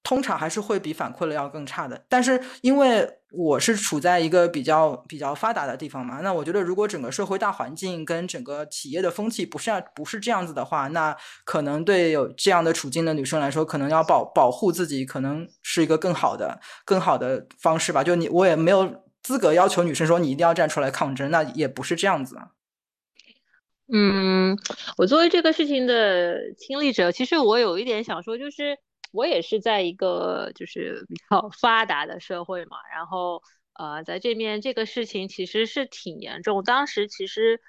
[0.03, 11.15] 通常还是会比反馈了要更差的，但是因为我是处在一个比较比较发达的地方嘛，那我觉得如果整个社会大环境跟整个企业的风气不是不是这样子的话，那
[11.45, 18.03] 可能对有这样的处境的女生来说，可能要保保护自己，可能是一个更好的更好的方式吧。
[18.03, 22.51] 就你我也没有资格要求女生说你一定要站出来抗争，那也不是这样子啊。
[23.93, 24.57] 嗯，
[24.97, 28.79] 我作为这个事情的亲历者，其实我有一点想说，就是。
[29.13, 36.63] 我也是在一个就是比较 发达的社会嘛，然后呃，在这边这个事情其实是挺严重。
[36.63, 37.61] 当时其实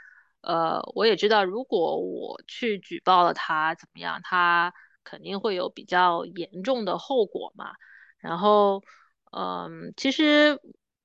[0.41, 4.71] 呃，我也知道，如果我去举报了他怎么样，他
[5.03, 7.71] 肯定会有比较严重的后果嘛。
[8.19, 8.83] 然后
[9.31, 10.59] 嗯，其实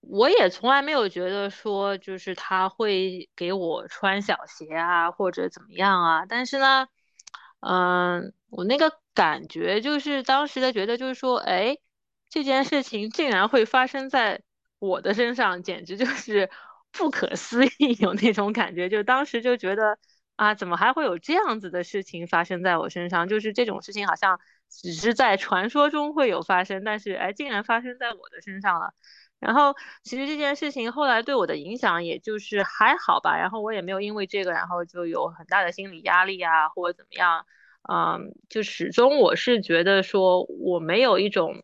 [0.09, 6.27] 我也从来没有觉得说就是他会给我穿小鞋啊或者怎么样啊。
[6.27, 6.89] 但是呢，
[7.61, 8.93] 嗯，我那个。
[9.17, 11.79] 感觉就是当时的觉得就是说，哎，
[12.29, 14.43] 这件事情竟然会发生在
[14.79, 16.51] 我的身上，简直就是
[16.93, 18.91] 不可思议， 有那种感觉。
[18.91, 19.99] 就当时就觉得
[20.37, 23.27] 啊，怎么还会有这样子的事情发生在我身上？
[23.27, 24.39] 就是这种事情好像
[24.69, 28.93] 只是在传说中会有发生，但是哎，竟然发生在我的身上了。
[29.41, 37.47] 然后其实这件事情后来对我的影响也就是还好吧，然后我也没有因为这个然后就有很大的心理压力啊，或者怎么样。
[37.89, 41.63] 嗯，就始终我是觉得说我没有一种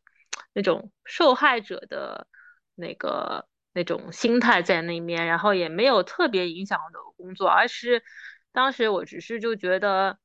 [0.52, 2.28] 那种受害者的
[2.76, 8.04] 那个那种心态在那面，然后也没有特别影响我的工作，而是
[8.52, 10.16] 当时我只是就觉得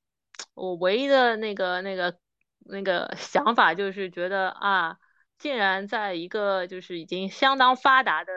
[0.54, 2.16] 我唯一的那个那个
[2.60, 4.98] 那个想法就是觉得啊，
[5.40, 8.32] 竟然在一个就是已经相当发达的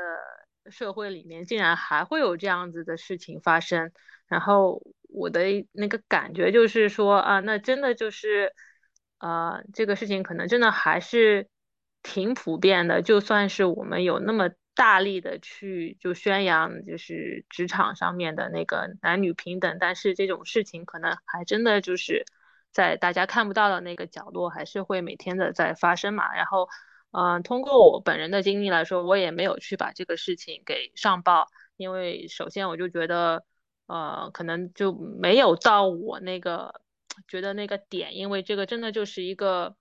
[0.71, 3.93] 社会里面，竟然还会有这样子的事情发生，
[4.27, 4.83] 然后。
[5.13, 5.41] 我的
[5.73, 8.55] 那个感觉就是说啊，那真的就是，
[9.19, 11.49] 呃，这个事情可能真的还是
[12.01, 13.03] 挺普遍的。
[13.03, 22.25] 就算是我们有那么大力的去就宣扬，就是职场上面的那个男女平等，但是这种事情可能还真的就是
[22.71, 26.33] 在大家看不到的那个角落，还是会每天的在发生嘛。
[26.37, 26.69] 然后，
[27.13, 31.47] 嗯，通过我本人的经历来说，我也没有去把这个事情给上报，
[31.77, 33.45] 因为首先我就觉得。
[33.93, 36.81] 呃，可能就没有到我那个
[37.27, 39.75] 觉得那个点，因为这个真的就是一个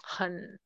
[0.00, 0.60] 很，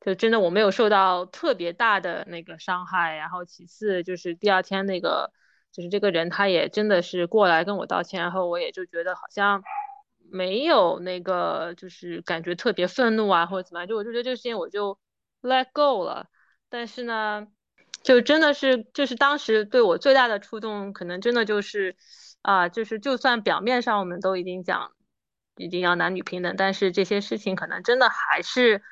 [0.00, 3.16] 就真的我没有受到特别大的那个伤害。
[3.16, 5.30] 然后其次就是第二天那个，
[5.72, 9.62] 就是这个人他也真的是过来跟我道歉，然后我也就觉得好像
[10.30, 14.98] 没有那个就是感觉特别愤怒啊或者怎么样，就我就觉得这个事情我就
[15.42, 16.28] let go 了。
[16.68, 17.48] 但是呢。
[18.04, 21.94] 就真的是，就是当时对我最大的触动，可能真的就是，
[22.40, 24.90] 啊，就是就算表面上我们都已经讲，
[25.56, 28.82] 已经要男女平等，但是这些事情可能真的还是，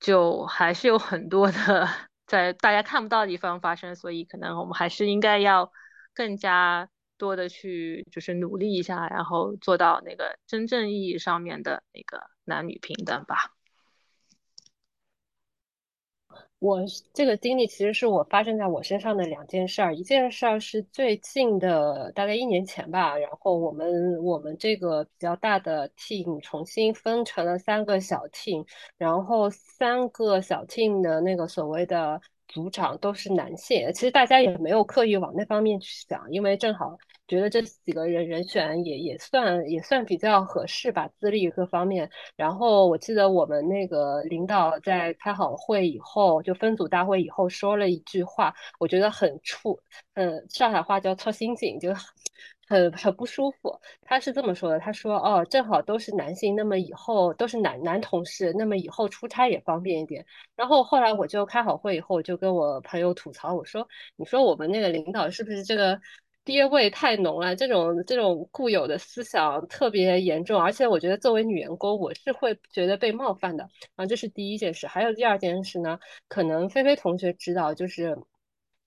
[0.00, 1.88] 就还是有很多的
[2.26, 5.70] 在大家看不到的地方发生，所以可能我们还是应该要
[6.12, 13.52] 更加多的去，就是努力一下，然后做到那个真正意义上面的那个男女平等吧。
[16.62, 16.78] 我
[17.12, 23.18] 这个经历其实是我发生在我身上的两件事儿，一件事儿是最近的，大概一年前吧。
[23.18, 28.64] 然后我们我们这个比较大的 team 重新分成了三个小 team，
[28.96, 32.20] 然后三个小 team 的那个所谓的
[32.52, 33.92] 组长都是男性。
[33.92, 36.96] 其实大家也没有刻意往那方面去想，因为正好。
[37.28, 42.10] 觉得这几个人人选也也算也算比较合适吧，资历各方面。
[42.36, 49.78] 然后我记得我们那个领导在开好会以后，就分组大会以后说了一句话，我觉得很触，
[50.14, 51.94] 嗯，上海话叫戳心井，就
[52.72, 53.78] 很很不舒服。
[54.02, 60.24] 他是这么说的，他说：“哦，正好都是男性，那么以后都是男男同事，那么以后出差也方便一点。”
[60.56, 66.00] 然后后来我就开好会以后，我就跟我朋友吐槽，我说：“你说我们那个领导是不是这个？”
[66.44, 74.04] 爹味太浓了，这种这种固有的思想特别严重，而且我觉得作为女员工，我是会觉得被冒犯的啊。
[74.04, 75.96] 这是第一件事，还有第二件事呢，
[76.26, 78.18] 可能菲菲同学知道，就是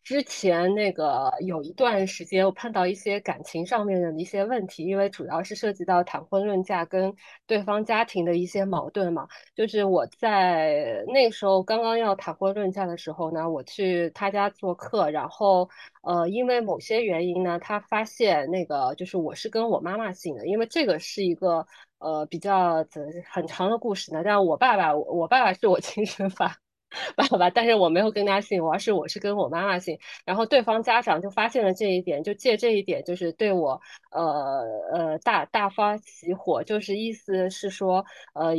[0.06, 7.12] 之前那个有一段时间，我碰到一些感情上面的一些问题，因为主要是涉及到谈婚论嫁跟
[7.48, 9.28] 对方家庭的一些矛盾嘛。
[9.56, 15.68] 就是我在那时候刚刚要谈婚论嫁的时候呢，我去他家做客，然后
[16.04, 21.66] 呃，因为某些原因呢，他发现那个就是我是跟我妈妈姓的，因为这个是一个
[21.98, 22.86] 呃比较
[23.28, 24.22] 很长的故事呢。
[24.24, 26.65] 但我爸爸，我爸爸是我亲生 爸。
[27.16, 29.98] 爸爸，但是我没有跟他姓，而是我是跟我妈妈姓。
[30.26, 33.80] 然后对方家长就发现了这一点，就借这一点，就是对我，
[34.12, 34.62] 呃
[34.94, 38.54] 呃，大大发起火，就是意思是说，呃，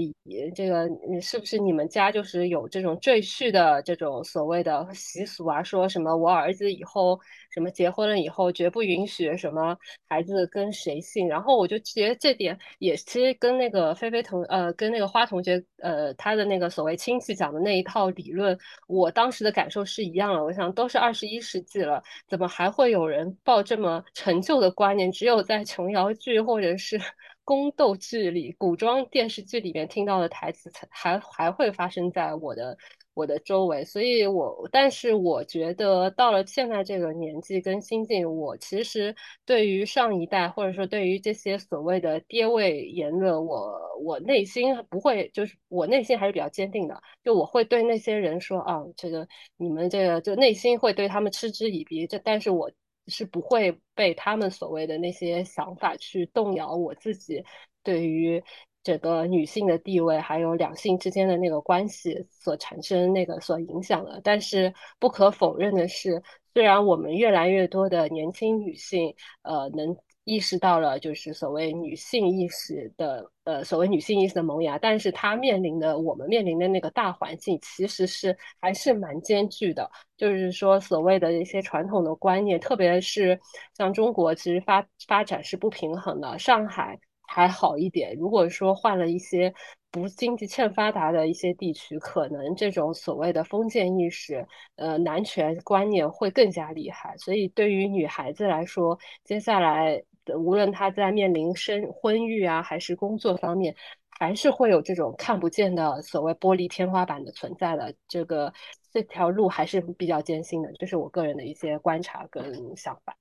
[0.54, 0.88] 这个
[1.20, 5.62] 是不是你们家就是有这种赘婿的这种所谓的习俗啊？
[5.62, 7.18] 说什么我儿子以后
[7.56, 9.76] 什么结婚了以后绝不允许什么
[10.08, 11.26] 孩子跟谁姓。
[11.26, 18.30] 然后我就觉得这点也其实跟那个菲菲同呃跟那个花同学呃他的那个所谓亲戚讲的那一套理。
[18.36, 20.44] 论，我当时的感受是一样的。
[20.44, 25.10] 我想，都是二十一世纪了，怎么还会有人抱这么陈旧的观念？
[25.10, 27.00] 只有在琼瑶剧或者是
[27.44, 32.76] 宫斗剧里、古装电视剧里面听到的台词，才还还会发生在我的。
[33.16, 52.70] 我的周围，所以我，但是我觉得到了现在这个年纪跟心境，我其实对于上一代或者说对于这些所谓的爹位言论，我我内心不会，就是我内心还是比较坚定的，就我会对那些人说啊，这个你们这个就内心会对他们嗤之以鼻，这但是我
[53.06, 57.42] 是不会被他们所谓的那些想法去动摇我自己
[57.82, 58.44] 对于。
[58.86, 66.22] 整个女性的地位，还有两性之间的那个关系所产生那个所影响的，但是不可否认的是，
[66.54, 69.12] 虽然我们越来越多的年轻女性，
[69.42, 79.90] 呃，能意识到了就是所谓女性意识的，呃，所谓女性意识的萌芽，但是她面临的我们面临的那个大环境，其实是还是蛮艰巨的。
[80.16, 83.40] 就是说，所谓的一些传统的观念，特别是
[83.76, 87.00] 像中国，其实发发展是不平衡的，上海。
[87.26, 88.14] 还好一点。
[88.16, 89.52] 如果说换了一些
[89.90, 94.46] 不经济欠发达的一些地区，可能这种所谓的封建意识、
[94.76, 97.16] 呃男权观念会更加厉害。
[97.16, 100.02] 所以对于女孩子来说，接下来
[100.38, 103.74] 无论她在面临生婚育啊，还是工作方面，
[104.10, 107.94] 还是会有这种看不见的所谓玻璃天花板的存在的。
[108.06, 108.52] 这个
[108.92, 113.16] 这条路还是比较艰辛的，这是我个人的一些观察跟想法。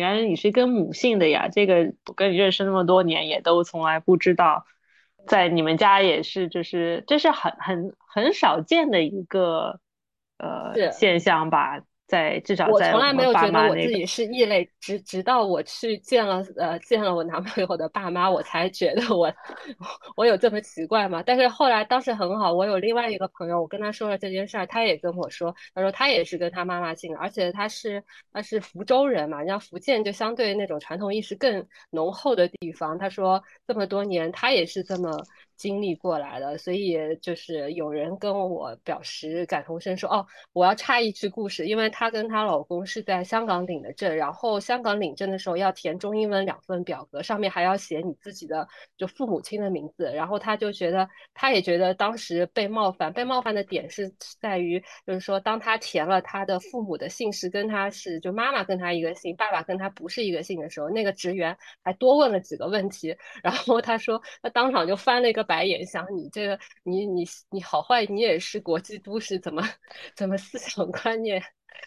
[0.00, 1.48] 原来你是跟母姓的呀？
[1.48, 4.64] 这个我跟你认识那么多年，也都从来不知道，
[5.26, 9.78] 在你们家也是，就是这是很很很少见的一个
[10.38, 11.82] 呃现象吧。
[12.10, 19.32] 在至少我从来没有觉得我自己是异类，直直到我去见了呃见了我男朋友的爸妈，我才觉得我
[20.16, 21.22] 我有这么奇怪嘛？
[21.22, 28.02] 但是后来当时很好，我有另外一个朋友，我跟他说了这件事儿，他也跟我说，他说他也是跟他妈妈姓，而且他是
[28.32, 35.10] 他是福州人嘛，人家福建就相对那种传统意识更浓厚的地方，他说这么多年他也是这么。
[35.60, 40.26] 经历过来的，所以就是有人跟我表示感同身受哦。
[40.54, 50.10] 我要插一句故事，因为她跟她老公是在香港领的证，然后香港领证的时候要填中英文两份表格，上面还要写你自己的就父母亲的名字。
[50.14, 61.54] 然后她就觉得，她也觉得当时被冒犯，被冒犯的点是在于，就是说当她填了她的父母的姓氏跟她是就妈妈跟她一个姓，爸爸跟她不是一个姓的时候，那个职员
[61.84, 65.46] 还多问了几个问题， 然后她说她当场就翻了一个。
[65.50, 69.60] 白眼，想你这个，你你你好坏，你也是国际都市，怎么
[70.14, 71.42] 怎么思想观念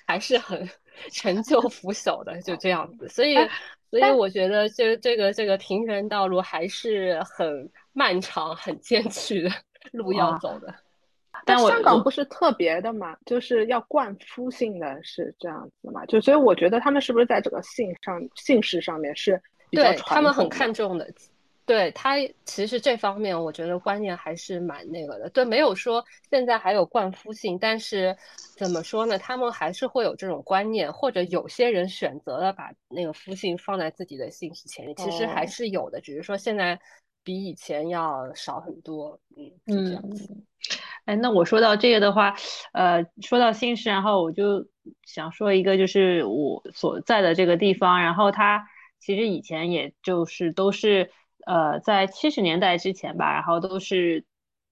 [0.05, 0.69] 还是很
[1.13, 3.07] 陈旧腐朽的，就这样子。
[3.07, 3.37] 所以，
[3.89, 9.49] 所以我觉得，这这个这个平原道路还是很漫长、很艰巨的
[9.93, 10.75] 路要走的。
[11.45, 16.05] 但香港不是特别的嘛，就是要冠夫姓的，是这样子嘛？
[16.07, 19.41] 就所以我觉得他们是不是在这个姓上姓氏上面是
[19.71, 21.09] 对他们很看重的。
[21.65, 25.29] 对他其实这方面，我觉得观念还是蛮那个的。
[25.29, 28.13] 对，没有说现在还有冠夫姓，但是
[28.57, 29.17] 怎么说呢？
[29.17, 36.77] 他们还是会有这种观念，或者有些人选择了把那个夫姓放在自己的姓氏前面，其实还是有的，只是说现在
[37.23, 39.17] 比以前要少很多。
[39.37, 40.45] 嗯嗯，
[41.05, 42.35] 哎，那我说到这个的话，
[42.73, 44.67] 呃，说到姓氏，然后我就
[45.03, 48.67] 想说一个，就是我所在的这个地方，然后它
[48.99, 51.09] 其实以前也就是都是。
[51.45, 54.25] 呃，在七十年代之前吧，然后都是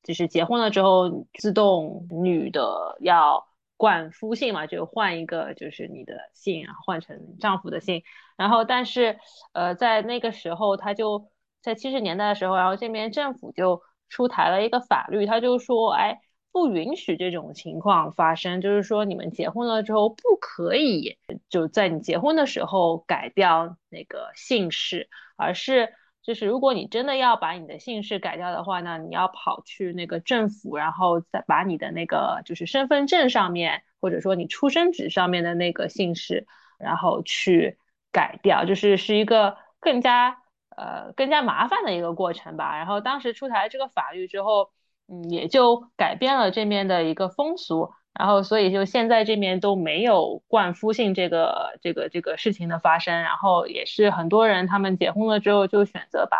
[0.03, 3.47] 就是结婚了之后，自动女的要
[3.77, 8.03] 冠夫姓嘛，就换一个就是你的姓，然后换成丈夫的姓。
[8.37, 9.19] 然后但是
[9.53, 11.29] 呃，在那个时候，他就
[11.61, 16.19] 在七十年代的时候，然后这边政府就出台了一个法律，他就说，哎，
[16.51, 21.17] 不允许这种情况发生，就是说你们结婚了之后不可以
[21.49, 25.93] 就在你结婚的时候改掉那个姓氏，而是
[26.23, 36.47] 就是如果你真的要把你的姓氏改掉的话呢，你要跑去那个政府，然后再把你的那个就是身份证上面或者说你出生纸上面的那个姓氏，
[36.77, 37.77] 然后去
[38.11, 40.37] 改掉，就是是一个更加
[40.75, 42.77] 呃更加麻烦的一个过程吧。
[42.77, 44.71] 然后当时出台这个法律之后。
[45.07, 56.37] 嗯，也就改变了这面的一个风俗，然后所以就现在这边都没有冠夫姓这个这个这个事情的发生，然后也是很多人他们结婚了之后就选择把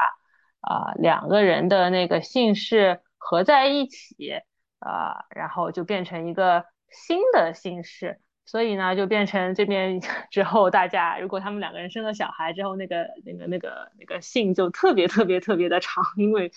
[0.61, 4.33] 啊两个人的那个姓氏合在一起
[4.79, 16.51] 啊，然后就变成一个新的姓氏，所以呢就变成这边 之后大家如果他们两个人生了小孩之后，那个那个那个那个姓就特别特别特别的长，因为。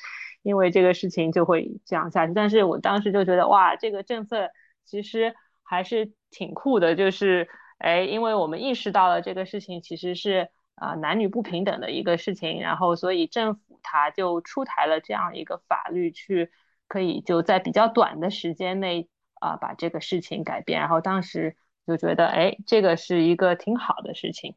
[0.45, 4.51] 因为这个事情就会这样下去，但是我当时就觉得哇，这个政策
[4.85, 16.51] 其实还是挺酷的，就是哎，因为我们意识到了这个事情其实是啊男女不平等的一个事情，然后所以政府他就出台了这样一个法律，去
[16.89, 19.09] 可以就在比较短的时间内
[19.41, 21.57] 啊把这个事情改变，然后当时
[21.87, 24.55] 就觉得哎，这个是一个挺好的事情。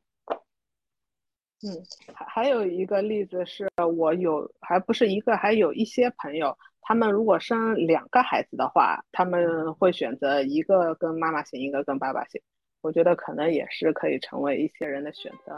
[1.64, 6.56] 嗯，还还有一个例子是我有，还不是一个，还有一些朋友，
[6.88, 12.42] 他们如果生两个孩子的话，他们会选择一个跟妈妈姓，一个跟爸爸姓。
[12.80, 15.58] 我觉得可能也是可以成为一些人的选择。